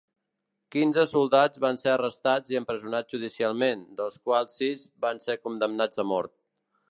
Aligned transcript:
Quinze 0.75 1.01
soldats 1.09 1.61
van 1.65 1.77
ser 1.81 1.91
arrestats 1.95 2.55
i 2.55 2.57
empresonats 2.61 3.13
judicialment, 3.17 3.85
dels 4.01 4.17
quals 4.29 4.57
sis 4.63 4.85
van 5.05 5.25
ser 5.27 5.39
condemnats 5.47 6.05
a 6.05 6.07
mort. 6.15 6.35